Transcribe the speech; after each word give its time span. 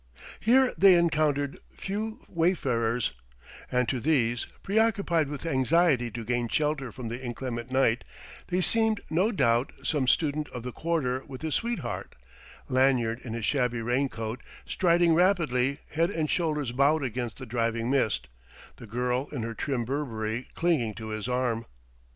Here 0.39 0.73
they 0.79 0.95
encountered 0.95 1.59
few 1.71 2.25
wayfarers; 2.27 3.11
and 3.71 3.87
to 3.87 3.99
these, 3.99 4.47
preoccupied 4.63 5.27
with 5.27 5.45
anxiety 5.45 6.09
to 6.09 6.25
gain 6.25 6.47
shelter 6.47 6.91
from 6.91 7.09
the 7.09 7.23
inclement 7.23 7.69
night, 7.71 8.03
they 8.47 8.61
seemed, 8.61 9.01
no 9.11 9.31
doubt, 9.31 9.71
some 9.83 10.07
student 10.07 10.49
of 10.49 10.63
the 10.63 10.71
Quarter 10.71 11.23
with 11.25 11.43
his 11.43 11.53
sweetheart 11.53 12.15
Lanyard 12.67 13.21
in 13.23 13.33
his 13.33 13.45
shabby 13.45 13.83
raincoat, 13.83 14.41
striding 14.65 15.13
rapidly, 15.13 15.81
head 15.91 16.09
and 16.09 16.31
shoulders 16.31 16.71
bowed 16.71 17.03
against 17.03 17.37
the 17.37 17.45
driving 17.45 17.91
mist, 17.91 18.27
the 18.77 18.87
girl 18.87 19.27
in 19.31 19.43
her 19.43 19.53
trim 19.53 19.85
Burberry 19.85 20.47
clinging 20.55 20.95
to 20.95 21.09
his 21.09 21.27
arm.... 21.27 21.67